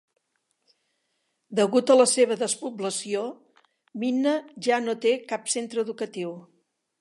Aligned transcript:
Degut 1.59 1.91
a 1.95 1.97
la 1.97 2.07
seva 2.11 2.37
despoblació, 2.43 3.21
Minna 4.05 4.35
ja 4.69 4.81
no 4.87 4.97
té 5.05 5.13
cap 5.35 5.53
centre 5.57 5.85
educatiu. 5.89 6.35